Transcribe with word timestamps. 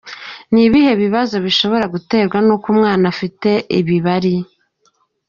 Ni 0.51 0.61
ibihe 0.67 0.93
bibazo 1.03 1.35
bishobora 1.45 1.85
guterwa 1.93 2.37
n’uko 2.45 2.65
umwana 2.73 3.03
afite 3.13 3.49
ibibari?. 3.79 4.35